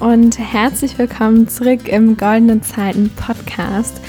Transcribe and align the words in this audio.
und 0.00 0.38
herzlich 0.38 0.96
willkommen 0.96 1.48
zurück 1.48 1.88
im 1.88 2.16
Goldenen 2.16 2.62
Zeiten 2.62 3.10
Podcast. 3.16 4.00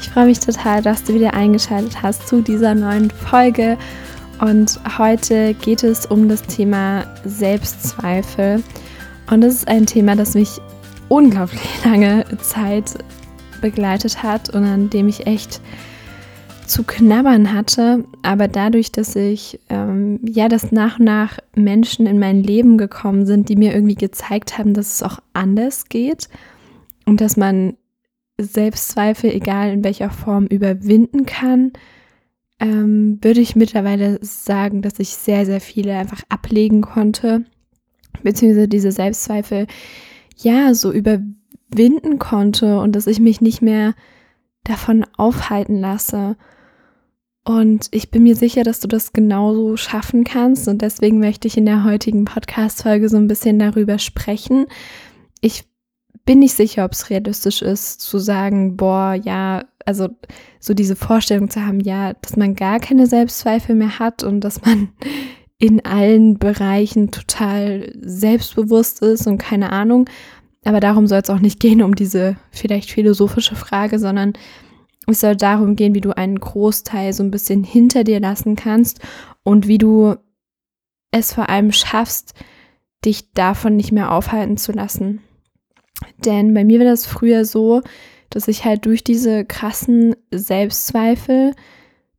Ich 0.00 0.08
freue 0.08 0.24
mich 0.26 0.40
total, 0.40 0.80
dass 0.80 1.04
du 1.04 1.12
wieder 1.12 1.34
eingeschaltet 1.34 2.02
hast 2.02 2.26
zu 2.26 2.40
dieser 2.40 2.74
neuen 2.74 3.10
Folge. 3.10 3.76
Und 4.40 4.80
heute 4.98 5.52
geht 5.54 5.82
es 5.82 6.06
um 6.06 6.28
das 6.30 6.42
Thema 6.42 7.04
Selbstzweifel. 7.24 8.62
Und 9.30 9.42
das 9.42 9.54
ist 9.54 9.68
ein 9.68 9.84
Thema, 9.84 10.16
das 10.16 10.34
mich 10.34 10.60
unglaublich 11.08 11.60
lange 11.84 12.24
Zeit 12.40 12.94
begleitet 13.60 14.22
hat 14.22 14.48
und 14.50 14.64
an 14.64 14.88
dem 14.88 15.08
ich 15.08 15.26
echt 15.26 15.60
zu 16.66 16.82
knabbern 16.82 17.52
hatte, 17.52 18.04
aber 18.22 18.48
dadurch, 18.48 18.92
dass 18.92 19.16
ich 19.16 19.60
ähm, 19.68 20.20
ja, 20.24 20.48
dass 20.48 20.72
nach 20.72 20.98
und 20.98 21.04
nach 21.04 21.38
Menschen 21.54 22.06
in 22.06 22.18
mein 22.18 22.42
Leben 22.42 22.78
gekommen 22.78 23.26
sind, 23.26 23.48
die 23.48 23.56
mir 23.56 23.74
irgendwie 23.74 23.94
gezeigt 23.94 24.58
haben, 24.58 24.74
dass 24.74 24.94
es 24.94 25.02
auch 25.02 25.20
anders 25.32 25.88
geht 25.88 26.28
und 27.06 27.20
dass 27.20 27.36
man 27.36 27.76
Selbstzweifel, 28.38 29.30
egal 29.30 29.72
in 29.72 29.84
welcher 29.84 30.10
Form, 30.10 30.46
überwinden 30.46 31.24
kann, 31.24 31.72
ähm, 32.60 33.18
würde 33.20 33.40
ich 33.40 33.56
mittlerweile 33.56 34.18
sagen, 34.22 34.82
dass 34.82 34.98
ich 34.98 35.10
sehr, 35.10 35.46
sehr 35.46 35.60
viele 35.60 35.96
einfach 35.96 36.22
ablegen 36.28 36.80
konnte, 36.80 37.44
beziehungsweise 38.22 38.68
diese 38.68 38.92
Selbstzweifel 38.92 39.66
ja 40.36 40.74
so 40.74 40.92
überwinden 40.92 42.18
konnte 42.18 42.80
und 42.80 42.96
dass 42.96 43.06
ich 43.06 43.20
mich 43.20 43.40
nicht 43.40 43.62
mehr 43.62 43.94
davon 44.64 45.04
aufhalten 45.16 45.80
lasse. 45.80 46.36
Und 47.44 47.88
ich 47.90 48.10
bin 48.10 48.22
mir 48.22 48.36
sicher, 48.36 48.62
dass 48.62 48.80
du 48.80 48.88
das 48.88 49.12
genauso 49.12 49.76
schaffen 49.76 50.24
kannst. 50.24 50.66
Und 50.66 50.80
deswegen 50.80 51.20
möchte 51.20 51.46
ich 51.46 51.56
in 51.58 51.66
der 51.66 51.84
heutigen 51.84 52.24
Podcast-Folge 52.24 53.08
so 53.08 53.18
ein 53.18 53.28
bisschen 53.28 53.58
darüber 53.58 53.98
sprechen. 53.98 54.66
Ich 55.40 55.64
bin 56.24 56.38
nicht 56.38 56.54
sicher, 56.54 56.86
ob 56.86 56.92
es 56.92 57.10
realistisch 57.10 57.60
ist, 57.60 58.00
zu 58.00 58.18
sagen, 58.18 58.76
boah, 58.76 59.12
ja, 59.12 59.64
also 59.84 60.08
so 60.58 60.72
diese 60.72 60.96
Vorstellung 60.96 61.50
zu 61.50 61.64
haben, 61.64 61.80
ja, 61.80 62.14
dass 62.14 62.36
man 62.36 62.54
gar 62.54 62.80
keine 62.80 63.06
Selbstzweifel 63.06 63.74
mehr 63.74 63.98
hat 63.98 64.22
und 64.22 64.40
dass 64.40 64.62
man 64.62 64.88
in 65.58 65.84
allen 65.84 66.38
Bereichen 66.38 67.10
total 67.10 67.92
selbstbewusst 68.00 69.02
ist 69.02 69.26
und 69.26 69.38
keine 69.38 69.70
Ahnung. 69.70 70.08
Aber 70.64 70.80
darum 70.80 71.06
soll 71.06 71.20
es 71.22 71.30
auch 71.30 71.40
nicht 71.40 71.60
gehen, 71.60 71.82
um 71.82 71.94
diese 71.94 72.36
vielleicht 72.50 72.90
philosophische 72.90 73.56
Frage, 73.56 73.98
sondern 73.98 74.32
es 75.06 75.20
soll 75.20 75.36
darum 75.36 75.76
gehen, 75.76 75.94
wie 75.94 76.00
du 76.00 76.16
einen 76.16 76.40
Großteil 76.40 77.12
so 77.12 77.22
ein 77.22 77.30
bisschen 77.30 77.62
hinter 77.64 78.04
dir 78.04 78.20
lassen 78.20 78.56
kannst 78.56 79.00
und 79.42 79.68
wie 79.68 79.78
du 79.78 80.16
es 81.10 81.32
vor 81.32 81.48
allem 81.48 81.72
schaffst, 81.72 82.34
dich 83.04 83.32
davon 83.32 83.76
nicht 83.76 83.92
mehr 83.92 84.12
aufhalten 84.12 84.56
zu 84.56 84.72
lassen. 84.72 85.20
Denn 86.24 86.54
bei 86.54 86.64
mir 86.64 86.78
war 86.78 86.86
das 86.86 87.06
früher 87.06 87.44
so, 87.44 87.82
dass 88.30 88.48
ich 88.48 88.64
halt 88.64 88.86
durch 88.86 89.04
diese 89.04 89.44
krassen 89.44 90.16
Selbstzweifel 90.32 91.54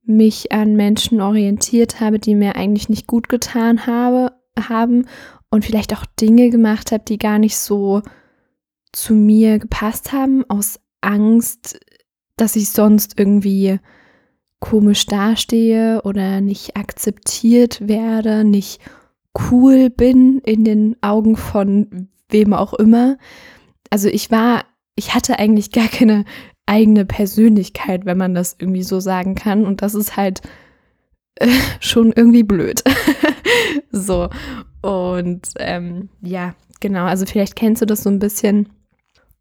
mich 0.04 0.52
an 0.52 0.76
Menschen 0.76 1.20
orientiert 1.20 2.00
habe, 2.00 2.20
die 2.20 2.36
mir 2.36 2.56
eigentlich 2.56 2.90
nicht 2.90 3.08
gut 3.08 3.28
getan 3.28 3.88
habe, 3.88 4.32
haben 4.58 5.08
und 5.50 5.66
vielleicht 5.66 5.94
auch 5.94 6.06
Dinge 6.22 6.50
gemacht 6.52 6.92
habe, 6.92 7.04
die 7.06 7.18
gar 7.18 7.40
nicht 7.40 7.58
so 7.58 8.02
zu 8.96 9.14
mir 9.14 9.60
gepasst 9.60 10.12
haben, 10.14 10.44
aus 10.50 10.80
Angst, 11.02 11.80
dass 12.38 12.56
ich 12.56 12.70
sonst 12.70 13.20
irgendwie 13.20 13.80
komisch 14.60 15.06
dastehe 15.06 16.02
oder 16.04 16.42
nicht 16.42 16.76
akzeptiert 16.76 17.88
werde, 17.88 18.44
nicht 18.44 18.80
cool 19.52 19.90
bin 19.90 20.40
in 20.40 20.64
den 20.64 20.96
Augen 21.02 21.36
von 21.36 22.10
wem 22.30 22.54
auch 22.54 22.74
immer. 22.74 23.18
Also 23.90 24.08
ich 24.08 24.32
war, 24.32 24.64
ich 24.96 25.14
hatte 25.14 25.40
eigentlich 25.40 25.72
gar 25.72 25.88
keine 25.88 26.26
eigene 26.66 27.06
Persönlichkeit, 27.06 28.06
wenn 28.06 28.18
man 28.18 28.34
das 28.34 28.56
irgendwie 28.58 28.84
so 28.84 29.00
sagen 29.00 29.36
kann. 29.36 29.66
Und 29.66 29.82
das 29.82 29.94
ist 29.94 30.18
halt 30.18 30.42
äh, 31.36 31.48
schon 31.80 32.12
irgendwie 32.12 32.44
blöd. 32.44 32.84
so. 33.92 34.30
Und 34.82 35.50
ähm, 35.60 36.10
ja, 36.22 36.56
genau. 36.80 37.06
Also 37.06 37.26
vielleicht 37.26 37.56
kennst 37.56 37.82
du 37.82 37.86
das 37.86 38.04
so 38.04 38.10
ein 38.10 38.20
bisschen 38.20 38.70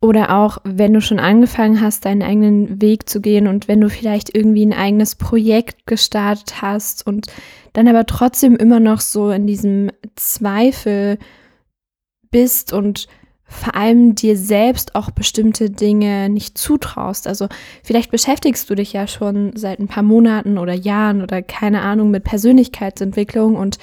oder 0.04 0.36
auch, 0.36 0.58
wenn 0.64 0.92
du 0.92 1.00
schon 1.00 1.18
angefangen 1.18 1.80
hast, 1.80 2.04
deinen 2.04 2.22
eigenen 2.22 2.82
Weg 2.82 3.08
zu 3.08 3.22
gehen 3.22 3.46
und 3.46 3.68
wenn 3.68 3.80
du 3.80 3.88
vielleicht 3.88 4.36
irgendwie 4.36 4.66
ein 4.66 4.74
eigenes 4.74 5.14
Projekt 5.14 5.86
gestartet 5.86 6.60
hast 6.60 7.06
und 7.06 7.28
dann 7.72 7.88
aber 7.88 8.04
trotzdem 8.04 8.54
immer 8.54 8.80
noch 8.80 9.00
so 9.00 9.30
in 9.30 9.46
diesem 9.46 9.90
Zweifel 10.14 11.16
bist 12.30 12.74
und 12.74 13.08
vor 13.44 13.76
allem 13.76 14.14
dir 14.14 14.36
selbst 14.36 14.94
auch 14.94 15.10
bestimmte 15.10 15.70
Dinge 15.70 16.28
nicht 16.28 16.58
zutraust. 16.58 17.26
Also 17.26 17.48
vielleicht 17.82 18.10
beschäftigst 18.10 18.68
du 18.68 18.74
dich 18.74 18.92
ja 18.92 19.06
schon 19.06 19.56
seit 19.56 19.78
ein 19.78 19.88
paar 19.88 20.02
Monaten 20.02 20.58
oder 20.58 20.74
Jahren 20.74 21.22
oder 21.22 21.40
keine 21.40 21.80
Ahnung 21.80 22.10
mit 22.10 22.24
Persönlichkeitsentwicklung 22.24 23.56
und 23.56 23.78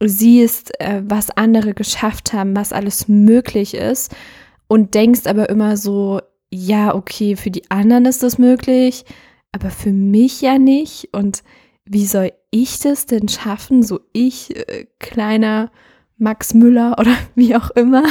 siehst, 0.00 0.80
äh, 0.80 1.02
was 1.04 1.30
andere 1.30 1.74
geschafft 1.74 2.32
haben, 2.32 2.56
was 2.56 2.72
alles 2.72 3.06
möglich 3.06 3.74
ist 3.74 4.12
und 4.68 4.94
denkst 4.94 5.26
aber 5.26 5.48
immer 5.48 5.76
so, 5.76 6.20
ja, 6.50 6.94
okay, 6.94 7.36
für 7.36 7.50
die 7.50 7.70
anderen 7.70 8.06
ist 8.06 8.22
das 8.22 8.38
möglich, 8.38 9.04
aber 9.52 9.70
für 9.70 9.92
mich 9.92 10.40
ja 10.40 10.58
nicht. 10.58 11.08
Und 11.12 11.42
wie 11.84 12.06
soll 12.06 12.32
ich 12.50 12.78
das 12.78 13.06
denn 13.06 13.28
schaffen, 13.28 13.82
so 13.82 14.00
ich, 14.12 14.56
äh, 14.56 14.86
kleiner 14.98 15.70
Max 16.16 16.54
Müller 16.54 16.96
oder 16.98 17.16
wie 17.34 17.56
auch 17.56 17.70
immer? 17.70 18.04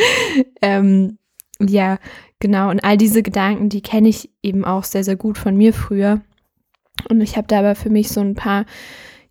ähm, 0.62 1.18
ja, 1.60 1.98
genau. 2.38 2.70
Und 2.70 2.80
all 2.80 2.96
diese 2.96 3.22
Gedanken, 3.22 3.68
die 3.68 3.82
kenne 3.82 4.08
ich 4.08 4.30
eben 4.42 4.64
auch 4.64 4.84
sehr, 4.84 5.04
sehr 5.04 5.16
gut 5.16 5.36
von 5.36 5.56
mir 5.56 5.74
früher. 5.74 6.20
Und 7.08 7.20
ich 7.20 7.36
habe 7.36 7.46
da 7.48 7.60
aber 7.60 7.74
für 7.74 7.90
mich 7.90 8.08
so 8.08 8.20
ein 8.20 8.34
paar, 8.34 8.66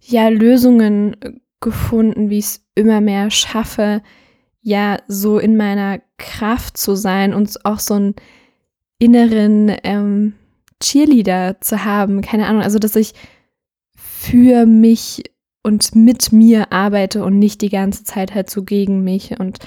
ja, 0.01 0.27
Lösungen 0.29 1.15
gefunden, 1.59 2.29
wie 2.29 2.39
ich 2.39 2.45
es 2.45 2.65
immer 2.75 3.01
mehr 3.01 3.29
schaffe, 3.31 4.01
ja 4.61 4.97
so 5.07 5.39
in 5.39 5.57
meiner 5.57 5.99
Kraft 6.17 6.77
zu 6.77 6.95
sein 6.95 7.33
und 7.33 7.65
auch 7.65 7.79
so 7.79 7.93
einen 7.95 8.15
inneren 8.99 9.75
ähm, 9.83 10.33
Cheerleader 10.81 11.61
zu 11.61 11.85
haben. 11.85 12.21
Keine 12.21 12.47
Ahnung, 12.47 12.61
also 12.61 12.79
dass 12.79 12.95
ich 12.95 13.13
für 13.95 14.65
mich 14.65 15.23
und 15.63 15.95
mit 15.95 16.31
mir 16.31 16.71
arbeite 16.71 17.23
und 17.23 17.37
nicht 17.37 17.61
die 17.61 17.69
ganze 17.69 18.03
Zeit 18.03 18.33
halt 18.33 18.49
so 18.49 18.63
gegen 18.63 19.03
mich. 19.03 19.39
Und 19.39 19.59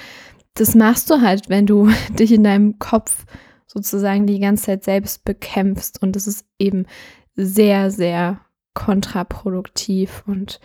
das 0.54 0.74
machst 0.74 1.10
du 1.10 1.20
halt, 1.20 1.48
wenn 1.48 1.66
du 1.66 1.90
dich 2.18 2.32
in 2.32 2.44
deinem 2.44 2.78
Kopf 2.78 3.24
sozusagen 3.66 4.26
die 4.26 4.40
ganze 4.40 4.64
Zeit 4.64 4.84
selbst 4.84 5.24
bekämpfst. 5.24 6.02
Und 6.02 6.16
das 6.16 6.26
ist 6.26 6.44
eben 6.58 6.86
sehr, 7.34 7.90
sehr 7.90 8.40
kontraproduktiv. 8.74 10.22
Und 10.26 10.60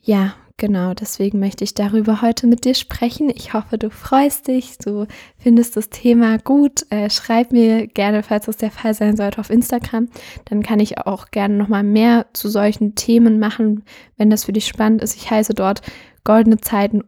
ja, 0.00 0.34
Genau, 0.56 0.94
deswegen 0.94 1.38
möchte 1.38 1.64
ich 1.64 1.74
darüber 1.74 2.22
heute 2.22 2.46
mit 2.46 2.64
dir 2.64 2.74
sprechen. 2.74 3.30
Ich 3.34 3.52
hoffe, 3.52 3.78
du 3.78 3.90
freust 3.90 4.48
dich, 4.48 4.78
du 4.78 5.06
findest 5.38 5.76
das 5.76 5.88
Thema 5.88 6.38
gut. 6.38 6.84
Äh, 6.90 7.10
schreib 7.10 7.52
mir 7.52 7.86
gerne, 7.86 8.22
falls 8.22 8.46
das 8.46 8.58
der 8.58 8.70
Fall 8.70 8.94
sein 8.94 9.16
sollte, 9.16 9.40
auf 9.40 9.50
Instagram. 9.50 10.08
Dann 10.44 10.62
kann 10.62 10.78
ich 10.78 10.98
auch 10.98 11.30
gerne 11.30 11.54
nochmal 11.54 11.82
mehr 11.82 12.26
zu 12.32 12.48
solchen 12.48 12.94
Themen 12.94 13.38
machen, 13.38 13.84
wenn 14.16 14.30
das 14.30 14.44
für 14.44 14.52
dich 14.52 14.66
spannend 14.66 15.02
ist. 15.02 15.16
Ich 15.16 15.30
heiße 15.30 15.54
dort 15.54 15.82
goldene 16.24 16.58
Zeiten 16.58 17.02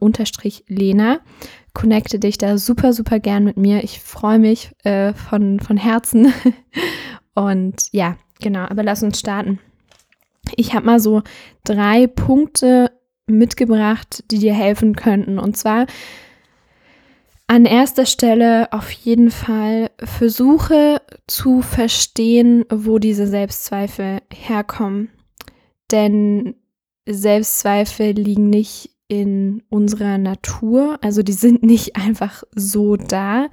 Lena. 0.67 1.21
Connecte 1.75 2.19
dich 2.19 2.39
da 2.39 2.57
super, 2.57 2.93
super 2.93 3.19
gern 3.19 3.45
mit 3.45 3.57
mir. 3.57 3.85
Ich 3.85 4.01
freue 4.01 4.39
mich 4.39 4.71
äh, 4.85 5.13
von, 5.13 5.61
von 5.61 5.77
Herzen. 5.77 6.33
Und 7.35 7.93
ja, 7.93 8.17
genau, 8.41 8.61
aber 8.61 8.83
lass 8.83 9.03
uns 9.03 9.19
starten. 9.19 9.59
Ich 10.57 10.75
habe 10.75 10.87
mal 10.87 11.01
so 11.01 11.23
drei 11.65 12.07
Punkte 12.07 12.91
mitgebracht, 13.27 14.25
die 14.31 14.39
dir 14.39 14.55
helfen 14.55 14.97
könnten. 14.97 15.39
Und 15.39 15.57
zwar 15.57 15.87
an 17.47 17.67
erster 17.67 18.07
Stelle 18.07 18.73
auf 18.73 18.91
jeden 18.91 19.31
Fall 19.31 19.91
versuche 20.03 21.01
zu 21.27 21.61
verstehen, 21.63 22.65
wo 22.71 22.99
diese 22.99 23.27
Selbstzweifel 23.27 24.21
herkommen. 24.33 25.11
Denn 25.91 26.55
Selbstzweifel 27.07 28.13
liegen 28.13 28.49
nicht 28.49 28.91
in 29.09 29.63
unserer 29.69 30.17
Natur, 30.17 30.99
also 31.03 31.23
die 31.23 31.33
sind 31.33 31.63
nicht 31.63 31.97
einfach 32.03 32.45
so 32.55 32.97
da. 32.97 33.49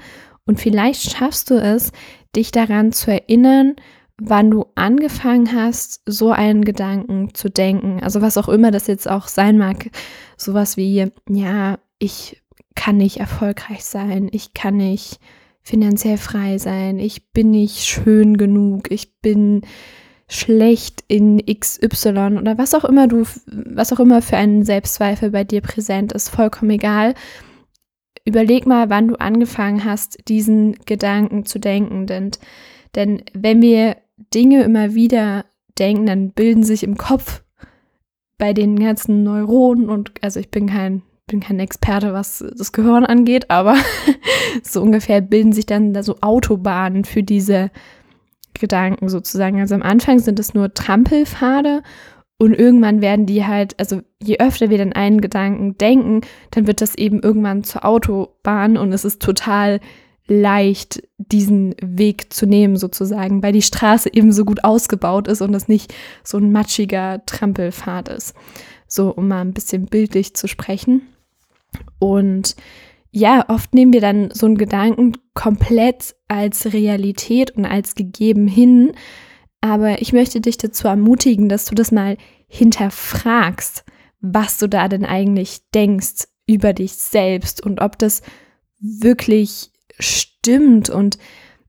Und 0.45 0.59
vielleicht 0.59 1.11
schaffst 1.11 1.49
du 1.49 1.55
es, 1.55 1.91
dich 2.35 2.51
daran 2.51 2.93
zu 2.93 3.11
erinnern, 3.11 3.75
wann 4.23 4.51
du 4.51 4.65
angefangen 4.75 5.51
hast, 5.53 6.01
so 6.05 6.31
einen 6.31 6.63
Gedanken 6.63 7.33
zu 7.33 7.49
denken. 7.49 8.01
Also 8.03 8.21
was 8.21 8.37
auch 8.37 8.49
immer 8.49 8.69
das 8.69 8.85
jetzt 8.85 9.09
auch 9.09 9.27
sein 9.27 9.57
mag. 9.57 9.89
Sowas 10.37 10.77
wie, 10.77 11.11
ja, 11.27 11.79
ich 11.97 12.41
kann 12.75 12.97
nicht 12.97 13.19
erfolgreich 13.19 13.83
sein, 13.83 14.29
ich 14.31 14.53
kann 14.53 14.77
nicht 14.77 15.19
finanziell 15.63 16.17
frei 16.17 16.57
sein, 16.57 16.99
ich 16.99 17.31
bin 17.31 17.51
nicht 17.51 17.85
schön 17.85 18.37
genug, 18.37 18.91
ich 18.91 19.19
bin 19.21 19.61
schlecht 20.27 21.03
in 21.07 21.43
XY 21.45 22.37
oder 22.39 22.57
was 22.57 22.73
auch 22.73 22.85
immer 22.85 23.07
du, 23.07 23.23
was 23.47 23.91
auch 23.91 23.99
immer 23.99 24.21
für 24.21 24.37
einen 24.37 24.63
Selbstzweifel 24.63 25.31
bei 25.31 25.43
dir 25.43 25.61
präsent 25.61 26.13
ist, 26.13 26.29
vollkommen 26.29 26.71
egal. 26.71 27.15
überleg 28.23 28.67
mal, 28.67 28.89
wann 28.89 29.07
du 29.07 29.15
angefangen 29.15 29.83
hast, 29.83 30.27
diesen 30.27 30.73
Gedanken 30.85 31.45
zu 31.45 31.59
denken. 31.59 32.05
Denn, 32.05 32.31
denn 32.95 33.23
wenn 33.33 33.61
wir 33.61 33.97
Dinge 34.33 34.63
immer 34.63 34.93
wieder 34.93 35.45
denken, 35.77 36.05
dann 36.05 36.31
bilden 36.31 36.63
sich 36.63 36.83
im 36.83 36.97
Kopf 36.97 37.43
bei 38.37 38.53
den 38.53 38.79
ganzen 38.79 39.23
Neuronen 39.23 39.89
und 39.89 40.11
also 40.21 40.39
ich 40.39 40.49
bin 40.49 40.67
kein 40.67 41.03
bin 41.27 41.39
kein 41.39 41.59
Experte, 41.59 42.13
was 42.13 42.43
das 42.57 42.73
Gehirn 42.73 43.05
angeht, 43.05 43.49
aber 43.49 43.75
so 44.63 44.81
ungefähr 44.81 45.21
bilden 45.21 45.53
sich 45.53 45.65
dann 45.65 45.93
da 45.93 46.03
so 46.03 46.17
Autobahnen 46.21 47.05
für 47.05 47.23
diese 47.23 47.71
Gedanken 48.59 49.07
sozusagen. 49.07 49.59
Also 49.59 49.75
am 49.75 49.81
Anfang 49.81 50.19
sind 50.19 50.39
es 50.39 50.53
nur 50.53 50.73
Trampelpfade 50.73 51.83
und 52.37 52.53
irgendwann 52.53 53.01
werden 53.01 53.25
die 53.25 53.45
halt, 53.45 53.79
also 53.79 54.01
je 54.21 54.39
öfter 54.39 54.69
wir 54.69 54.77
dann 54.77 54.93
einen 54.93 55.21
Gedanken 55.21 55.77
denken, 55.77 56.21
dann 56.51 56.67
wird 56.67 56.81
das 56.81 56.95
eben 56.95 57.21
irgendwann 57.21 57.63
zur 57.63 57.85
Autobahn 57.85 58.77
und 58.77 58.91
es 58.91 59.05
ist 59.05 59.21
total 59.21 59.79
leicht, 60.31 61.03
diesen 61.17 61.75
Weg 61.81 62.31
zu 62.31 62.45
nehmen 62.45 62.77
sozusagen, 62.77 63.43
weil 63.43 63.51
die 63.51 63.61
Straße 63.61 64.09
eben 64.13 64.31
so 64.31 64.45
gut 64.45 64.63
ausgebaut 64.63 65.27
ist 65.27 65.41
und 65.41 65.53
es 65.53 65.67
nicht 65.67 65.93
so 66.23 66.37
ein 66.37 66.51
matschiger 66.53 67.25
Trampelpfad 67.25 68.07
ist. 68.07 68.33
So, 68.87 69.13
um 69.13 69.27
mal 69.27 69.41
ein 69.41 69.53
bisschen 69.53 69.85
bildlich 69.87 70.33
zu 70.33 70.47
sprechen. 70.47 71.01
Und 71.99 72.55
ja, 73.11 73.45
oft 73.49 73.73
nehmen 73.73 73.91
wir 73.91 73.99
dann 73.99 74.31
so 74.31 74.45
einen 74.45 74.57
Gedanken 74.57 75.17
komplett 75.33 76.15
als 76.29 76.71
Realität 76.71 77.51
und 77.51 77.65
als 77.65 77.95
gegeben 77.95 78.47
hin. 78.47 78.93
Aber 79.59 80.01
ich 80.01 80.13
möchte 80.13 80.39
dich 80.39 80.57
dazu 80.57 80.87
ermutigen, 80.87 81.49
dass 81.49 81.65
du 81.65 81.75
das 81.75 81.91
mal 81.91 82.17
hinterfragst, 82.47 83.83
was 84.21 84.57
du 84.59 84.67
da 84.67 84.87
denn 84.87 85.05
eigentlich 85.05 85.59
denkst 85.73 86.27
über 86.47 86.71
dich 86.71 86.93
selbst 86.93 87.61
und 87.61 87.81
ob 87.81 87.97
das 87.97 88.21
wirklich 88.79 89.71
stimmt. 90.01 90.89
Und 90.89 91.17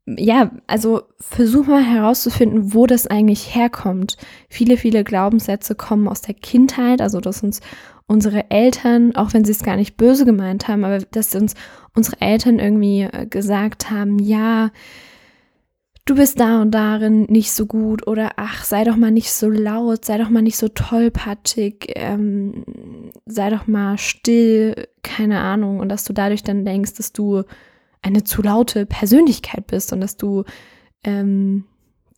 ja, 0.07 0.51
also 0.67 1.03
versuch 1.21 1.67
mal 1.67 1.85
herauszufinden, 1.85 2.75
wo 2.75 2.87
das 2.87 3.07
eigentlich 3.07 3.55
herkommt. 3.55 4.17
Viele, 4.49 4.77
viele 4.77 5.05
Glaubenssätze 5.05 5.75
kommen 5.75 6.09
aus 6.09 6.23
der 6.23 6.35
Kindheit, 6.35 7.01
also 7.01 7.21
dass 7.21 7.43
uns 7.43 7.61
unsere 8.07 8.51
Eltern, 8.51 9.15
auch 9.15 9.33
wenn 9.33 9.45
sie 9.45 9.53
es 9.53 9.63
gar 9.63 9.77
nicht 9.77 9.97
böse 9.97 10.25
gemeint 10.25 10.69
haben, 10.69 10.85
aber 10.85 10.99
dass 10.99 11.35
uns 11.35 11.55
unsere 11.95 12.21
Eltern 12.21 12.59
irgendwie 12.59 13.03
äh, 13.03 13.27
gesagt 13.27 13.91
haben, 13.91 14.19
ja, 14.19 14.71
du 16.05 16.17
bist 16.17 16.41
da 16.41 16.63
und 16.63 16.73
darin 16.73 17.25
nicht 17.25 17.53
so 17.53 17.67
gut 17.67 18.07
oder 18.07 18.33
ach, 18.37 18.65
sei 18.65 18.85
doch 18.85 18.97
mal 18.97 19.11
nicht 19.11 19.33
so 19.33 19.49
laut, 19.49 20.05
sei 20.05 20.19
doch 20.19 20.31
mal 20.31 20.43
nicht 20.43 20.57
so 20.57 20.69
tollpatschig, 20.69 21.93
ähm, 21.95 22.65
sei 23.25 23.51
doch 23.51 23.67
mal 23.67 23.99
still, 23.99 24.89
keine 25.03 25.41
Ahnung. 25.41 25.79
Und 25.79 25.89
dass 25.89 26.05
du 26.05 26.13
dadurch 26.13 26.43
dann 26.43 26.65
denkst, 26.65 26.95
dass 26.95 27.13
du 27.13 27.45
eine 28.03 28.25
zu 28.25 28.43
laute 28.43 28.85
Persönlichkeit 28.85 29.67
bist 29.69 29.93
und 29.93 30.01
dass 30.01 30.17
du 30.17 30.45
ähm, 31.05 31.65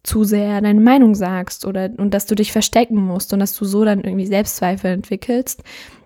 zu 0.02 0.24
sehr 0.24 0.60
deine 0.60 0.80
Meinung 0.80 1.14
sagst 1.14 1.66
oder 1.66 1.90
und 1.96 2.12
dass 2.12 2.26
du 2.26 2.34
dich 2.34 2.52
verstecken 2.52 2.96
musst 2.96 3.32
und 3.32 3.38
dass 3.40 3.56
du 3.56 3.64
so 3.64 3.84
dann 3.84 4.02
irgendwie 4.02 4.26
Selbstzweifel 4.26 4.90
entwickelst. 4.92 5.62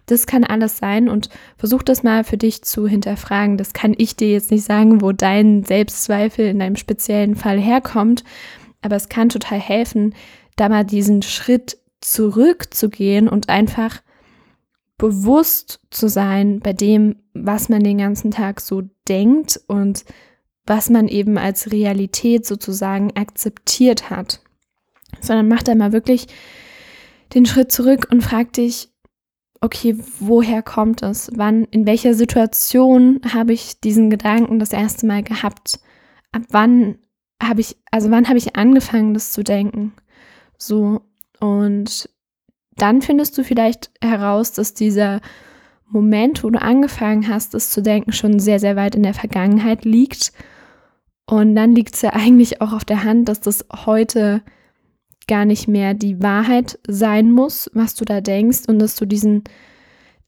Das 0.06 0.26
kann 0.26 0.44
alles 0.44 0.78
sein 0.78 1.08
und 1.08 1.28
versuch 1.58 1.82
das 1.82 2.02
mal 2.02 2.24
für 2.24 2.38
dich 2.38 2.62
zu 2.62 2.86
hinterfragen. 2.86 3.58
Das 3.58 3.72
kann 3.72 3.94
ich 3.98 4.16
dir 4.16 4.30
jetzt 4.30 4.50
nicht 4.50 4.64
sagen, 4.64 5.02
wo 5.02 5.12
dein 5.12 5.64
Selbstzweifel 5.64 6.46
in 6.46 6.60
deinem 6.60 6.76
speziellen 6.76 7.34
Fall 7.34 7.58
herkommt, 7.58 8.24
aber 8.80 8.96
es 8.96 9.08
kann 9.08 9.28
total 9.28 9.58
helfen, 9.58 10.14
da 10.56 10.68
mal 10.68 10.84
diesen 10.84 11.22
Schritt 11.22 11.76
zurückzugehen 12.00 13.28
und 13.28 13.48
einfach 13.48 14.00
bewusst 14.98 15.80
zu 15.90 16.08
sein 16.08 16.60
bei 16.60 16.72
dem, 16.72 17.16
was 17.32 17.68
man 17.68 17.82
den 17.82 17.98
ganzen 17.98 18.30
Tag 18.30 18.60
so 18.60 18.82
denkt 19.08 19.60
und 19.68 20.04
was 20.66 20.90
man 20.90 21.08
eben 21.08 21.38
als 21.38 21.72
Realität 21.72 22.44
sozusagen 22.44 23.16
akzeptiert 23.16 24.10
hat. 24.10 24.40
Sondern 25.20 25.48
mach 25.48 25.62
da 25.62 25.74
mal 25.74 25.92
wirklich 25.92 26.26
den 27.34 27.46
Schritt 27.46 27.72
zurück 27.72 28.08
und 28.10 28.22
frag 28.22 28.52
dich, 28.52 28.90
okay, 29.60 29.96
woher 30.18 30.62
kommt 30.62 31.02
es? 31.02 31.30
Wann, 31.34 31.64
in 31.64 31.86
welcher 31.86 32.14
Situation 32.14 33.20
habe 33.32 33.52
ich 33.52 33.80
diesen 33.80 34.10
Gedanken 34.10 34.58
das 34.58 34.72
erste 34.72 35.06
Mal 35.06 35.22
gehabt? 35.22 35.80
Ab 36.32 36.42
wann 36.50 36.98
habe 37.42 37.60
ich, 37.60 37.76
also 37.90 38.10
wann 38.10 38.28
habe 38.28 38.38
ich 38.38 38.56
angefangen, 38.56 39.14
das 39.14 39.32
zu 39.32 39.42
denken? 39.42 39.94
So, 40.58 41.02
und 41.40 42.10
dann 42.78 43.02
findest 43.02 43.36
du 43.36 43.44
vielleicht 43.44 43.90
heraus, 44.00 44.52
dass 44.52 44.74
dieser 44.74 45.20
Moment, 45.86 46.44
wo 46.44 46.50
du 46.50 46.60
angefangen 46.60 47.28
hast, 47.28 47.54
das 47.54 47.70
zu 47.70 47.82
denken, 47.82 48.12
schon 48.12 48.38
sehr, 48.38 48.60
sehr 48.60 48.76
weit 48.76 48.94
in 48.94 49.02
der 49.02 49.14
Vergangenheit 49.14 49.84
liegt 49.84 50.32
und 51.28 51.54
dann 51.54 51.74
liegt 51.74 51.94
es 51.94 52.02
ja 52.02 52.14
eigentlich 52.14 52.62
auch 52.62 52.72
auf 52.72 52.86
der 52.86 53.04
Hand, 53.04 53.28
dass 53.28 53.40
das 53.40 53.66
heute 53.84 54.42
gar 55.28 55.44
nicht 55.44 55.68
mehr 55.68 55.92
die 55.92 56.22
Wahrheit 56.22 56.78
sein 56.88 57.30
muss, 57.30 57.70
was 57.74 57.94
du 57.94 58.06
da 58.06 58.22
denkst 58.22 58.60
und 58.66 58.78
dass 58.78 58.96
du 58.96 59.04
diesen 59.04 59.44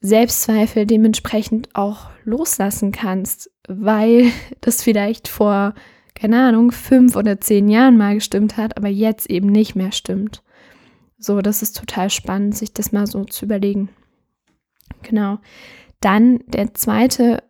Selbstzweifel 0.02 0.84
dementsprechend 0.84 1.74
auch 1.74 2.10
loslassen 2.24 2.92
kannst, 2.92 3.50
weil 3.66 4.30
das 4.60 4.82
vielleicht 4.82 5.26
vor, 5.26 5.74
keine 6.14 6.42
Ahnung, 6.42 6.70
fünf 6.70 7.16
oder 7.16 7.40
zehn 7.40 7.68
Jahren 7.68 7.96
mal 7.96 8.14
gestimmt 8.14 8.58
hat, 8.58 8.76
aber 8.76 8.88
jetzt 8.88 9.30
eben 9.30 9.48
nicht 9.48 9.74
mehr 9.74 9.92
stimmt. 9.92 10.42
So, 11.20 11.42
das 11.42 11.62
ist 11.62 11.76
total 11.76 12.08
spannend, 12.08 12.56
sich 12.56 12.72
das 12.72 12.92
mal 12.92 13.06
so 13.06 13.24
zu 13.24 13.44
überlegen. 13.44 13.90
Genau. 15.02 15.38
Dann 16.00 16.40
der 16.46 16.72
zweite 16.74 17.42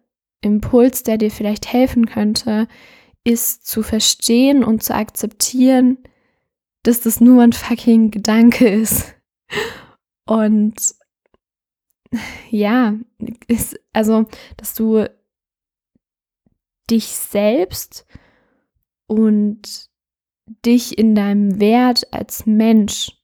Impuls, 0.42 1.04
der 1.04 1.18
dir 1.18 1.30
vielleicht 1.30 1.72
helfen 1.72 2.06
könnte, 2.06 2.66
ist 3.22 3.66
zu 3.66 3.82
verstehen 3.82 4.64
und 4.64 4.82
zu 4.82 4.94
akzeptieren, 4.94 5.98
dass 6.82 7.00
das 7.00 7.20
nur 7.20 7.42
ein 7.42 7.52
fucking 7.52 8.10
Gedanke 8.10 8.68
ist. 8.68 9.14
Und 10.26 10.94
ja, 12.50 12.94
ist, 13.46 13.78
also, 13.92 14.26
dass 14.56 14.74
du 14.74 15.08
dich 16.90 17.06
selbst 17.06 18.04
und 19.06 19.88
dich 20.64 20.98
in 20.98 21.14
deinem 21.14 21.60
Wert 21.60 22.12
als 22.12 22.46
Mensch, 22.46 23.19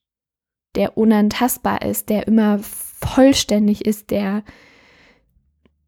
der 0.77 0.97
unantastbar 0.97 1.83
ist, 1.83 2.09
der 2.09 2.27
immer 2.29 2.59
vollständig 2.61 3.85
ist, 3.85 4.11
der, 4.11 4.45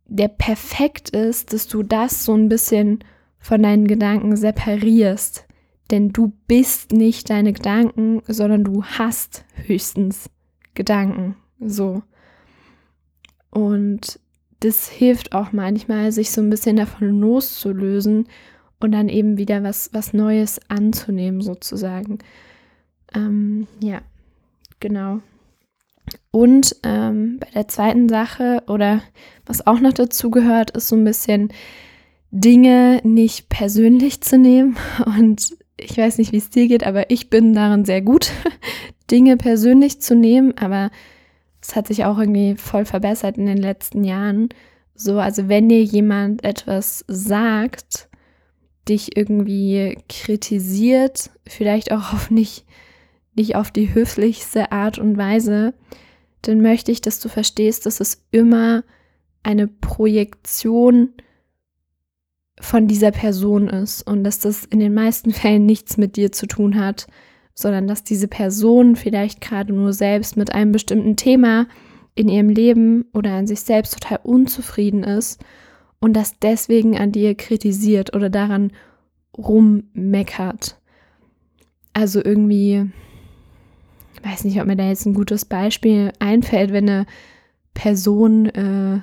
der 0.06 0.28
perfekt 0.28 1.10
ist, 1.10 1.52
dass 1.52 1.68
du 1.68 1.82
das 1.82 2.24
so 2.24 2.34
ein 2.34 2.48
bisschen 2.48 3.04
von 3.38 3.62
deinen 3.62 3.86
Gedanken 3.86 4.36
separierst. 4.36 5.46
Denn 5.90 6.10
du 6.10 6.32
bist 6.46 6.92
nicht 6.92 7.30
deine 7.30 7.52
Gedanken, 7.52 8.22
sondern 8.26 8.64
du 8.64 8.84
hast 8.84 9.44
höchstens 9.54 10.28
Gedanken. 10.74 11.36
So. 11.60 12.02
Und 13.50 14.20
das 14.60 14.88
hilft 14.88 15.32
auch 15.32 15.52
manchmal, 15.52 16.12
sich 16.12 16.30
so 16.30 16.40
ein 16.40 16.50
bisschen 16.50 16.76
davon 16.76 17.20
loszulösen 17.20 18.28
und 18.80 18.92
dann 18.92 19.08
eben 19.08 19.38
wieder 19.38 19.62
was, 19.62 19.90
was 19.92 20.12
Neues 20.12 20.60
anzunehmen, 20.68 21.40
sozusagen. 21.40 22.18
Ähm, 23.14 23.66
ja, 23.80 24.02
genau. 24.80 25.20
Und 26.30 26.76
ähm, 26.84 27.38
bei 27.40 27.48
der 27.54 27.68
zweiten 27.68 28.08
Sache 28.08 28.62
oder 28.66 29.02
was 29.46 29.66
auch 29.66 29.80
noch 29.80 29.92
dazu 29.92 30.30
gehört, 30.30 30.70
ist 30.70 30.88
so 30.88 30.96
ein 30.96 31.04
bisschen 31.04 31.52
Dinge 32.30 33.00
nicht 33.04 33.48
persönlich 33.48 34.20
zu 34.20 34.38
nehmen. 34.38 34.76
Und 35.06 35.56
ich 35.76 35.96
weiß 35.96 36.18
nicht, 36.18 36.32
wie 36.32 36.38
es 36.38 36.50
dir 36.50 36.68
geht, 36.68 36.84
aber 36.84 37.10
ich 37.10 37.30
bin 37.30 37.52
darin 37.54 37.84
sehr 37.84 38.02
gut, 38.02 38.30
Dinge 39.10 39.36
persönlich 39.36 40.00
zu 40.00 40.14
nehmen. 40.14 40.56
Aber 40.58 40.90
es 41.62 41.76
hat 41.76 41.86
sich 41.86 42.04
auch 42.04 42.18
irgendwie 42.18 42.56
voll 42.56 42.84
verbessert 42.84 43.38
in 43.38 43.46
den 43.46 43.58
letzten 43.58 44.04
Jahren. 44.04 44.48
So, 44.94 45.18
also 45.18 45.48
wenn 45.48 45.68
dir 45.68 45.82
jemand 45.82 46.44
etwas 46.44 47.04
sagt, 47.06 48.08
dich 48.88 49.16
irgendwie 49.16 49.98
kritisiert, 50.08 51.30
vielleicht 51.46 51.92
auch 51.92 52.12
auf 52.12 52.30
nicht, 52.30 52.64
nicht 53.38 53.56
auf 53.56 53.70
die 53.70 53.94
höflichste 53.94 54.72
Art 54.72 54.98
und 54.98 55.16
Weise, 55.16 55.72
dann 56.42 56.60
möchte 56.60 56.92
ich, 56.92 57.00
dass 57.00 57.20
du 57.20 57.28
verstehst, 57.28 57.86
dass 57.86 58.00
es 58.00 58.26
immer 58.30 58.84
eine 59.42 59.66
Projektion 59.66 61.14
von 62.60 62.86
dieser 62.86 63.12
Person 63.12 63.68
ist 63.68 64.02
und 64.02 64.24
dass 64.24 64.40
das 64.40 64.64
in 64.64 64.80
den 64.80 64.94
meisten 64.94 65.32
Fällen 65.32 65.66
nichts 65.66 65.96
mit 65.96 66.16
dir 66.16 66.32
zu 66.32 66.46
tun 66.46 66.78
hat, 66.78 67.06
sondern 67.54 67.88
dass 67.88 68.04
diese 68.04 68.28
Person 68.28 68.94
vielleicht 68.94 69.40
gerade 69.40 69.72
nur 69.72 69.92
selbst 69.92 70.36
mit 70.36 70.52
einem 70.52 70.72
bestimmten 70.72 71.16
Thema 71.16 71.66
in 72.14 72.28
ihrem 72.28 72.48
Leben 72.48 73.06
oder 73.12 73.32
an 73.32 73.46
sich 73.46 73.60
selbst 73.60 73.94
total 73.94 74.20
unzufrieden 74.22 75.02
ist 75.02 75.40
und 76.00 76.14
das 76.14 76.38
deswegen 76.38 76.96
an 76.96 77.12
dir 77.12 77.34
kritisiert 77.34 78.14
oder 78.14 78.30
daran 78.30 78.72
rummeckert. 79.36 80.80
Also 81.92 82.24
irgendwie, 82.24 82.90
ich 84.18 84.24
weiß 84.24 84.44
nicht, 84.44 84.60
ob 84.60 84.66
mir 84.66 84.76
da 84.76 84.84
jetzt 84.88 85.06
ein 85.06 85.14
gutes 85.14 85.44
Beispiel 85.44 86.12
einfällt, 86.18 86.72
wenn 86.72 86.88
eine 86.88 87.06
Person 87.74 88.46
äh, 88.46 89.00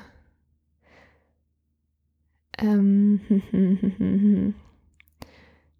ähm, 2.60 3.22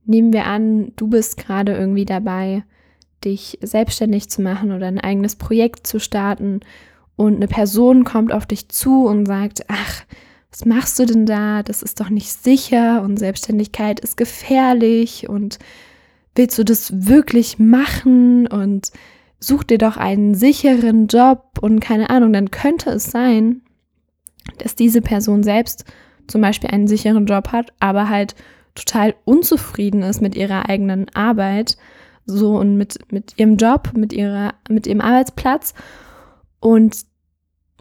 nehmen 0.06 0.34
wir 0.34 0.46
an, 0.46 0.94
du 0.96 1.08
bist 1.08 1.38
gerade 1.38 1.74
irgendwie 1.74 2.06
dabei, 2.06 2.64
dich 3.24 3.58
selbstständig 3.62 4.30
zu 4.30 4.42
machen 4.42 4.72
oder 4.72 4.88
ein 4.88 5.00
eigenes 5.00 5.36
Projekt 5.36 5.88
zu 5.88 6.00
starten 6.00 6.62
und 7.16 7.36
eine 7.36 7.48
Person 7.48 8.04
kommt 8.04 8.32
auf 8.32 8.46
dich 8.46 8.70
zu 8.70 9.06
und 9.06 9.26
sagt, 9.26 9.66
ach, 9.68 10.04
was 10.52 10.66
machst 10.66 11.00
du 11.00 11.06
denn 11.06 11.26
da? 11.26 11.64
Das 11.64 11.82
ist 11.82 12.00
doch 12.00 12.10
nicht 12.10 12.32
sicher 12.32 13.02
und 13.02 13.18
Selbstständigkeit 13.18 14.00
ist 14.00 14.16
gefährlich 14.16 15.28
und 15.28 15.60
willst 16.36 16.58
du 16.58 16.64
das 16.64 17.08
wirklich 17.08 17.60
machen 17.60 18.48
und 18.48 18.92
such 19.40 19.64
dir 19.64 19.78
doch 19.78 19.98
einen 19.98 20.36
sicheren 20.36 21.08
Job 21.08 21.60
und 21.62 21.80
keine 21.80 22.10
Ahnung, 22.10 22.34
dann 22.34 22.52
könnte 22.52 22.90
es 22.92 23.06
sein, 23.06 23.62
dass 24.60 24.76
diese 24.76 25.02
Person 25.02 25.44
selbst 25.44 25.86
zum 26.28 26.42
Beispiel 26.42 26.70
einen 26.72 26.88
sicheren 26.88 27.26
Job 27.26 27.52
hat, 27.52 27.74
aber 27.80 28.10
halt 28.10 28.36
total 28.74 29.16
unzufrieden 29.24 30.04
ist 30.04 30.22
mit 30.22 30.36
ihrer 30.36 30.70
eigenen 30.70 31.08
Arbeit, 31.14 31.78
so 32.26 32.58
und 32.58 32.78
mit, 32.78 33.00
mit 33.12 33.38
ihrem 33.38 33.58
Job, 33.58 33.92
mit 33.96 34.12
ihrer, 34.12 34.56
mit 34.70 34.88
ihrem 34.88 35.02
Arbeitsplatz 35.02 35.74
und 36.60 37.06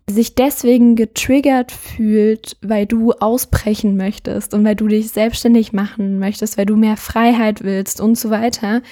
sich 0.08 0.34
deswegen 0.34 0.96
getriggert 0.96 1.72
fühlt, 1.72 2.58
weil 2.60 2.84
du 2.84 3.12
ausbrechen 3.12 3.96
möchtest 3.96 4.52
und 4.52 4.62
weil 4.64 4.76
du 4.76 4.86
dich 4.86 5.10
selbstständig 5.10 5.72
machen 5.72 6.18
möchtest, 6.18 6.58
weil 6.58 6.66
du 6.66 6.76
mehr 6.76 6.98
Freiheit 6.98 7.64
willst 7.64 8.00
und 8.00 8.18
so 8.18 8.28
weiter. 8.28 8.82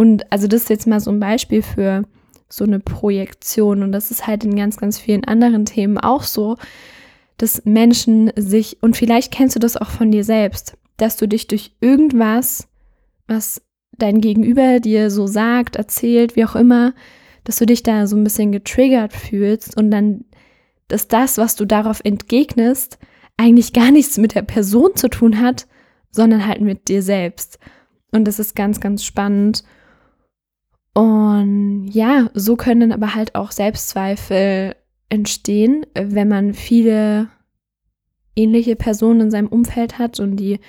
Und 0.00 0.32
also 0.32 0.46
das 0.46 0.62
ist 0.62 0.70
jetzt 0.70 0.86
mal 0.86 0.98
so 0.98 1.10
ein 1.10 1.20
Beispiel 1.20 1.60
für 1.60 2.04
so 2.48 2.64
eine 2.64 2.80
Projektion 2.80 3.82
und 3.82 3.92
das 3.92 4.10
ist 4.10 4.26
halt 4.26 4.44
in 4.44 4.56
ganz, 4.56 4.78
ganz 4.78 4.98
vielen 4.98 5.24
anderen 5.24 5.66
Themen 5.66 5.98
auch 5.98 6.22
so, 6.22 6.56
dass 7.36 7.66
Menschen 7.66 8.32
sich, 8.34 8.78
und 8.80 8.96
vielleicht 8.96 9.30
kennst 9.30 9.56
du 9.56 9.60
das 9.60 9.76
auch 9.76 9.90
von 9.90 10.10
dir 10.10 10.24
selbst, 10.24 10.78
dass 10.96 11.18
du 11.18 11.28
dich 11.28 11.48
durch 11.48 11.72
irgendwas, 11.82 12.66
was 13.26 13.60
dein 13.90 14.22
Gegenüber 14.22 14.80
dir 14.80 15.10
so 15.10 15.26
sagt, 15.26 15.76
erzählt, 15.76 16.34
wie 16.34 16.46
auch 16.46 16.56
immer, 16.56 16.94
dass 17.44 17.58
du 17.58 17.66
dich 17.66 17.82
da 17.82 18.06
so 18.06 18.16
ein 18.16 18.24
bisschen 18.24 18.52
getriggert 18.52 19.12
fühlst 19.12 19.76
und 19.76 19.90
dann, 19.90 20.24
dass 20.88 21.08
das, 21.08 21.36
was 21.36 21.56
du 21.56 21.66
darauf 21.66 22.00
entgegnest, 22.04 22.98
eigentlich 23.36 23.74
gar 23.74 23.90
nichts 23.90 24.16
mit 24.16 24.34
der 24.34 24.44
Person 24.44 24.92
zu 24.94 25.08
tun 25.08 25.42
hat, 25.42 25.66
sondern 26.10 26.46
halt 26.46 26.62
mit 26.62 26.88
dir 26.88 27.02
selbst. 27.02 27.58
Und 28.12 28.24
das 28.24 28.38
ist 28.38 28.56
ganz, 28.56 28.80
ganz 28.80 29.04
spannend. 29.04 29.62
Und 31.00 31.86
ja, 31.86 32.28
so 32.34 32.56
können 32.56 32.92
aber 32.92 33.14
halt 33.14 33.34
auch 33.34 33.52
Selbstzweifel 33.52 34.76
entstehen, 35.08 35.86
wenn 35.94 36.28
man 36.28 36.52
viele 36.52 37.28
ähnliche 38.36 38.76
Personen 38.76 39.22
in 39.22 39.30
seinem 39.30 39.48
Umfeld 39.48 39.98
hat 39.98 40.20
und 40.20 40.36
die 40.36 40.60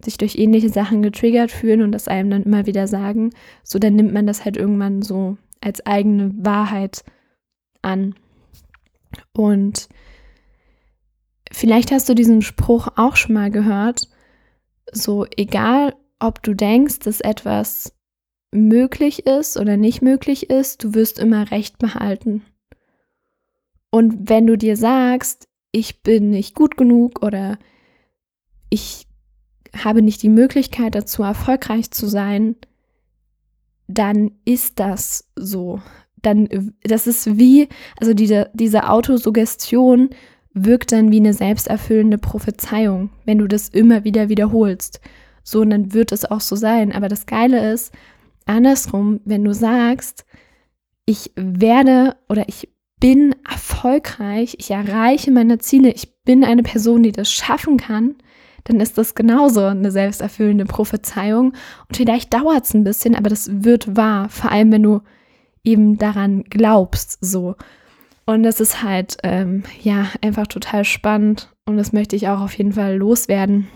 sich 0.00 0.16
durch 0.16 0.36
ähnliche 0.36 0.68
Sachen 0.68 1.02
getriggert 1.02 1.50
fühlen 1.50 1.82
und 1.82 1.90
das 1.90 2.06
einem 2.06 2.30
dann 2.30 2.44
immer 2.44 2.66
wieder 2.66 2.86
sagen, 2.86 3.30
so 3.64 3.80
dann 3.80 3.96
nimmt 3.96 4.12
man 4.12 4.28
das 4.28 4.44
halt 4.44 4.56
irgendwann 4.56 5.02
so 5.02 5.36
als 5.60 5.84
eigene 5.84 6.32
Wahrheit 6.38 7.02
an. 7.82 8.14
Und 9.32 9.88
vielleicht 11.50 11.90
hast 11.90 12.08
du 12.08 12.14
diesen 12.14 12.42
Spruch 12.42 12.86
auch 12.94 13.16
schon 13.16 13.34
mal 13.34 13.50
gehört, 13.50 14.08
so 14.92 15.26
egal, 15.36 15.96
ob 16.20 16.44
du 16.44 16.54
denkst, 16.54 17.00
dass 17.00 17.20
etwas 17.20 17.92
möglich 18.52 19.26
ist 19.26 19.56
oder 19.56 19.76
nicht 19.76 20.02
möglich 20.02 20.50
ist, 20.50 20.84
du 20.84 20.94
wirst 20.94 21.18
immer 21.18 21.50
recht 21.50 21.78
behalten. 21.78 22.42
Und 23.90 24.28
wenn 24.28 24.46
du 24.46 24.56
dir 24.56 24.76
sagst, 24.76 25.48
ich 25.72 26.02
bin 26.02 26.30
nicht 26.30 26.54
gut 26.54 26.76
genug 26.76 27.22
oder 27.22 27.58
ich 28.70 29.06
habe 29.76 30.02
nicht 30.02 30.22
die 30.22 30.28
Möglichkeit 30.28 30.94
dazu, 30.94 31.22
erfolgreich 31.22 31.90
zu 31.90 32.08
sein, 32.08 32.56
dann 33.86 34.32
ist 34.44 34.78
das 34.78 35.28
so. 35.36 35.80
Dann, 36.22 36.74
das 36.82 37.06
ist 37.06 37.38
wie, 37.38 37.68
also 37.98 38.14
diese, 38.14 38.50
diese 38.52 38.88
Autosuggestion 38.88 40.10
wirkt 40.52 40.92
dann 40.92 41.10
wie 41.12 41.18
eine 41.18 41.32
selbsterfüllende 41.32 42.18
Prophezeiung, 42.18 43.10
wenn 43.24 43.38
du 43.38 43.46
das 43.46 43.68
immer 43.68 44.04
wieder 44.04 44.28
wiederholst. 44.28 45.00
So, 45.42 45.60
und 45.60 45.70
dann 45.70 45.92
wird 45.92 46.12
es 46.12 46.24
auch 46.24 46.40
so 46.40 46.56
sein. 46.56 46.92
Aber 46.92 47.08
das 47.08 47.26
Geile 47.26 47.72
ist, 47.72 47.92
andersrum, 48.46 49.20
wenn 49.24 49.44
du 49.44 49.54
sagst, 49.54 50.24
ich 51.06 51.32
werde 51.36 52.16
oder 52.28 52.48
ich 52.48 52.68
bin 53.00 53.34
erfolgreich, 53.50 54.56
ich 54.58 54.70
erreiche 54.70 55.30
meine 55.30 55.58
Ziele, 55.58 55.90
ich 55.90 56.14
bin 56.24 56.44
eine 56.44 56.62
Person, 56.62 57.02
die 57.02 57.12
das 57.12 57.32
schaffen 57.32 57.78
kann, 57.78 58.16
dann 58.64 58.78
ist 58.78 58.98
das 58.98 59.14
genauso 59.14 59.64
eine 59.64 59.90
selbsterfüllende 59.90 60.66
Prophezeiung. 60.66 61.52
Und 61.88 61.96
vielleicht 61.96 62.32
dauert 62.34 62.66
es 62.66 62.74
ein 62.74 62.84
bisschen, 62.84 63.14
aber 63.14 63.30
das 63.30 63.48
wird 63.64 63.96
wahr, 63.96 64.28
vor 64.28 64.52
allem 64.52 64.70
wenn 64.70 64.82
du 64.82 65.00
eben 65.64 65.98
daran 65.98 66.44
glaubst, 66.44 67.18
so. 67.20 67.56
Und 68.26 68.42
das 68.42 68.60
ist 68.60 68.82
halt, 68.82 69.16
ähm, 69.24 69.64
ja, 69.82 70.06
einfach 70.20 70.46
total 70.46 70.84
spannend. 70.84 71.52
Und 71.66 71.78
das 71.78 71.92
möchte 71.92 72.16
ich 72.16 72.28
auch 72.28 72.40
auf 72.40 72.56
jeden 72.56 72.72
Fall 72.72 72.96
loswerden 72.96 73.68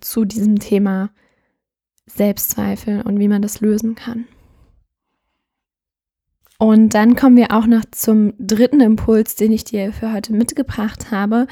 zu 0.00 0.24
diesem 0.24 0.58
Thema 0.58 1.10
Selbstzweifel 2.06 3.02
und 3.02 3.18
wie 3.18 3.28
man 3.28 3.42
das 3.42 3.60
lösen 3.60 3.94
kann. 3.94 4.26
Und 6.58 6.94
dann 6.94 7.16
kommen 7.16 7.36
wir 7.36 7.50
auch 7.52 7.66
noch 7.66 7.84
zum 7.90 8.34
dritten 8.38 8.80
Impuls, 8.80 9.36
den 9.36 9.52
ich 9.52 9.64
dir 9.64 9.92
für 9.92 10.12
heute 10.12 10.32
mitgebracht 10.32 11.10
habe. 11.10 11.46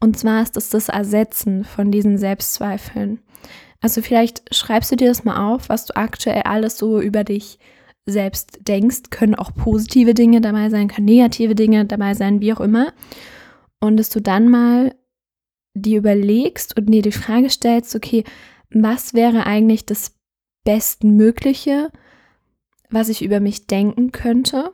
Und 0.00 0.18
zwar 0.18 0.42
ist 0.42 0.56
es 0.56 0.70
das 0.70 0.88
Ersetzen 0.88 1.64
von 1.64 1.90
diesen 1.90 2.18
Selbstzweifeln. 2.18 3.20
Also 3.80 4.02
vielleicht 4.02 4.54
schreibst 4.54 4.90
du 4.90 4.96
dir 4.96 5.08
das 5.08 5.24
mal 5.24 5.52
auf, 5.52 5.68
was 5.68 5.86
du 5.86 5.96
aktuell 5.96 6.42
alles 6.42 6.76
so 6.78 7.00
über 7.00 7.24
dich 7.24 7.58
selbst 8.06 8.58
denkst. 8.66 9.10
Können 9.10 9.34
auch 9.34 9.54
positive 9.54 10.14
Dinge 10.14 10.40
dabei 10.40 10.68
sein, 10.68 10.88
können 10.88 11.06
negative 11.06 11.54
Dinge 11.54 11.84
dabei 11.84 12.14
sein, 12.14 12.40
wie 12.40 12.52
auch 12.52 12.60
immer. 12.60 12.92
Und 13.80 13.96
dass 13.96 14.10
du 14.10 14.20
dann 14.20 14.48
mal 14.48 14.94
dir 15.74 15.98
überlegst 15.98 16.76
und 16.76 16.86
dir 16.86 17.02
die 17.02 17.12
Frage 17.12 17.48
stellst, 17.48 17.94
okay, 17.94 18.24
was 18.72 19.14
wäre 19.14 19.46
eigentlich 19.46 19.86
das 19.86 20.14
Bestmögliche, 20.64 21.90
was 22.90 23.08
ich 23.08 23.22
über 23.22 23.40
mich 23.40 23.66
denken 23.66 24.12
könnte? 24.12 24.72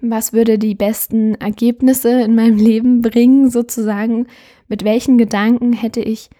Was 0.00 0.32
würde 0.32 0.58
die 0.58 0.74
besten 0.74 1.34
Ergebnisse 1.34 2.22
in 2.22 2.34
meinem 2.34 2.58
Leben 2.58 3.00
bringen, 3.00 3.50
sozusagen? 3.50 4.26
Mit 4.68 4.84
welchen 4.84 5.18
Gedanken 5.18 5.72
hätte 5.72 6.00
ich 6.00 6.30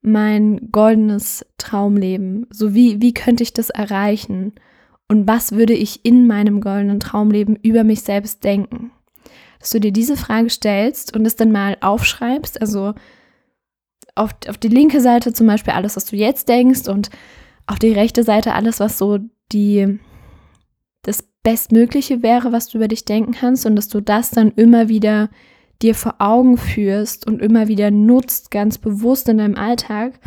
mein 0.00 0.70
goldenes 0.72 1.44
Traumleben? 1.58 2.46
So 2.50 2.74
wie, 2.74 3.02
wie 3.02 3.12
könnte 3.12 3.42
ich 3.42 3.52
das 3.52 3.70
erreichen? 3.70 4.54
Und 5.08 5.26
was 5.26 5.52
würde 5.52 5.74
ich 5.74 6.04
in 6.04 6.26
meinem 6.26 6.60
goldenen 6.60 7.00
Traumleben 7.00 7.56
über 7.56 7.84
mich 7.84 8.02
selbst 8.02 8.44
denken? 8.44 8.90
Dass 9.58 9.70
du 9.70 9.80
dir 9.80 9.92
diese 9.92 10.16
Frage 10.16 10.50
stellst 10.50 11.16
und 11.16 11.26
es 11.26 11.36
dann 11.36 11.50
mal 11.50 11.76
aufschreibst, 11.80 12.60
also 12.60 12.94
auf, 14.18 14.34
auf 14.48 14.58
die 14.58 14.68
linke 14.68 15.00
Seite 15.00 15.32
zum 15.32 15.46
Beispiel 15.46 15.72
alles, 15.72 15.96
was 15.96 16.06
du 16.06 16.16
jetzt 16.16 16.48
denkst 16.48 16.88
und 16.88 17.10
auf 17.66 17.78
die 17.78 17.92
rechte 17.92 18.22
Seite 18.22 18.54
alles, 18.54 18.80
was 18.80 18.98
so 18.98 19.18
die, 19.52 19.98
das 21.02 21.28
Bestmögliche 21.42 22.22
wäre, 22.22 22.52
was 22.52 22.68
du 22.68 22.78
über 22.78 22.88
dich 22.88 23.04
denken 23.04 23.32
kannst 23.32 23.66
und 23.66 23.76
dass 23.76 23.88
du 23.88 24.00
das 24.00 24.30
dann 24.30 24.52
immer 24.52 24.88
wieder 24.88 25.30
dir 25.80 25.94
vor 25.94 26.16
Augen 26.18 26.56
führst 26.56 27.26
und 27.26 27.40
immer 27.40 27.68
wieder 27.68 27.90
nutzt, 27.90 28.50
ganz 28.50 28.78
bewusst 28.78 29.28
in 29.28 29.38
deinem 29.38 29.54
Alltag. 29.54 30.18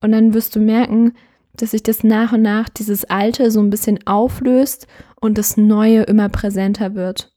Und 0.00 0.12
dann 0.12 0.32
wirst 0.32 0.56
du 0.56 0.60
merken, 0.60 1.12
dass 1.54 1.72
sich 1.72 1.82
das 1.82 2.04
nach 2.04 2.32
und 2.32 2.42
nach 2.42 2.68
dieses 2.68 3.04
Alte 3.04 3.50
so 3.50 3.60
ein 3.60 3.70
bisschen 3.70 4.06
auflöst 4.06 4.86
und 5.20 5.38
das 5.38 5.56
Neue 5.56 6.02
immer 6.02 6.28
präsenter 6.28 6.94
wird. 6.94 7.34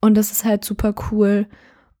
Und 0.00 0.16
das 0.16 0.30
ist 0.30 0.44
halt 0.44 0.64
super 0.64 0.94
cool. 1.10 1.46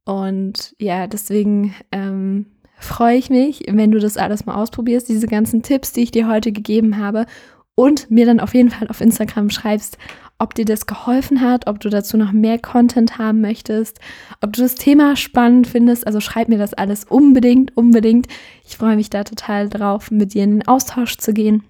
Und 0.04 0.74
ja, 0.78 1.06
deswegen 1.06 1.74
ähm, 1.90 2.46
freue 2.78 3.16
ich 3.16 3.30
mich, 3.30 3.64
wenn 3.68 3.90
du 3.90 3.98
das 3.98 4.16
alles 4.16 4.46
mal 4.46 4.54
ausprobierst, 4.54 5.08
diese 5.08 5.26
ganzen 5.26 5.62
Tipps, 5.62 5.92
die 5.92 6.02
ich 6.02 6.10
dir 6.10 6.28
heute 6.28 6.52
gegeben 6.52 6.98
habe 6.98 7.26
und 7.74 8.10
mir 8.10 8.26
dann 8.26 8.40
auf 8.40 8.54
jeden 8.54 8.70
Fall 8.70 8.88
auf 8.88 9.00
Instagram 9.00 9.50
schreibst, 9.50 9.98
ob 10.38 10.54
dir 10.54 10.64
das 10.64 10.86
geholfen 10.86 11.40
hat, 11.40 11.66
ob 11.66 11.80
du 11.80 11.88
dazu 11.88 12.16
noch 12.16 12.32
mehr 12.32 12.58
Content 12.58 13.18
haben 13.18 13.40
möchtest, 13.40 14.00
ob 14.42 14.52
du 14.52 14.62
das 14.62 14.74
Thema 14.74 15.16
spannend 15.16 15.66
findest. 15.66 16.06
Also 16.06 16.20
schreib 16.20 16.48
mir 16.48 16.58
das 16.58 16.74
alles 16.74 17.04
unbedingt, 17.04 17.76
unbedingt. 17.76 18.26
Ich 18.66 18.76
freue 18.76 18.96
mich 18.96 19.08
da 19.08 19.24
total 19.24 19.68
drauf, 19.68 20.10
mit 20.10 20.34
dir 20.34 20.44
in 20.44 20.58
den 20.58 20.68
Austausch 20.68 21.16
zu 21.16 21.32
gehen. 21.32 21.64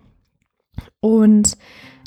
Und 1.00 1.56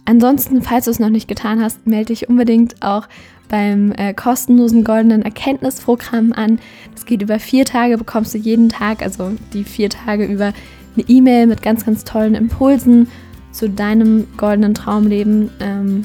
ansonsten, 0.06 0.62
falls 0.62 0.86
du 0.86 0.92
es 0.92 1.00
noch 1.00 1.10
nicht 1.10 1.28
getan 1.28 1.62
hast, 1.62 1.88
melde 1.88 2.08
dich 2.08 2.28
unbedingt 2.28 2.82
auch 2.82 3.08
beim 3.50 3.92
äh, 3.92 4.14
kostenlosen 4.14 4.84
goldenen 4.84 5.22
Erkenntnisprogramm 5.24 6.32
an. 6.34 6.60
Das 6.94 7.06
geht 7.06 7.22
über 7.22 7.40
vier 7.40 7.66
Tage, 7.66 7.98
bekommst 7.98 8.34
du 8.34 8.38
jeden 8.38 8.70
Tag, 8.70 9.02
also 9.02 9.32
die 9.54 9.64
vier 9.64 9.90
Tage 9.90 10.26
über 10.26 10.54
eine 10.96 11.06
E-Mail 11.08 11.48
mit 11.48 11.62
ganz, 11.62 11.86
ganz 11.86 12.04
tollen 12.04 12.36
Impulsen 12.36 13.08
zu 13.52 13.70
deinem 13.70 14.28
goldenen 14.38 14.74
Traumleben. 14.74 15.50
Ähm, 15.60 16.04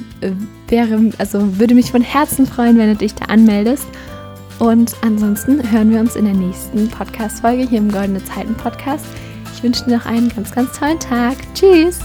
wäre, 0.69 1.11
also 1.19 1.59
würde 1.59 1.75
mich 1.75 1.91
von 1.91 2.03
Herzen 2.03 2.47
freuen, 2.47 2.79
wenn 2.79 2.89
du 2.89 2.97
dich 2.97 3.15
da 3.15 3.27
anmeldest. 3.27 3.87
Und 4.59 4.95
ansonsten 5.03 5.71
hören 5.71 5.91
wir 5.91 6.01
uns 6.01 6.17
in 6.17 6.25
der 6.25 6.35
nächsten 6.35 6.89
Podcast-Folge 6.89 7.69
hier 7.69 7.79
im 7.79 7.91
Goldene 7.91 8.25
Zeiten 8.25 8.55
Podcast. 8.55 9.05
Ich 9.55 9.63
wünsche 9.63 9.85
dir 9.85 9.97
noch 9.97 10.07
einen 10.07 10.29
ganz, 10.29 10.53
ganz 10.53 10.79
tollen 10.79 11.01
Tag. 11.01 11.37
Tschüss! 11.55 12.01